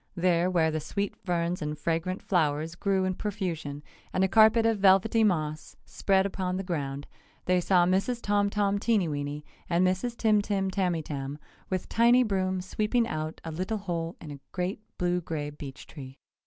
There, 0.15 0.49
where 0.49 0.71
the 0.71 0.79
sweet 0.79 1.15
ferns 1.15 1.61
and 1.61 1.77
fragrant 1.77 2.23
flowers 2.23 2.73
grew 2.73 3.05
in 3.05 3.13
profusion 3.13 3.83
and 4.11 4.23
a 4.23 4.27
carpet 4.27 4.65
of 4.65 4.79
velvety 4.79 5.23
moss 5.23 5.75
spread 5.85 6.25
upon 6.25 6.57
the 6.57 6.63
ground, 6.63 7.05
they 7.45 7.61
saw 7.61 7.85
Mrs. 7.85 8.19
Tom 8.19 8.49
Tom 8.49 8.79
Teenyweeny 8.79 9.43
and 9.69 9.85
Mrs. 9.85 10.17
Tim 10.17 10.41
Tim 10.41 10.71
Tamytam 10.71 11.37
with 11.69 11.87
tiny 11.87 12.23
brooms 12.23 12.65
sweeping 12.65 13.07
out 13.07 13.41
a 13.43 13.51
little 13.51 13.77
hole 13.77 14.15
in 14.19 14.31
a 14.31 14.39
great 14.51 14.79
blue 14.97 15.21
gray 15.21 15.51
beech 15.51 15.85
tree. 15.85 16.17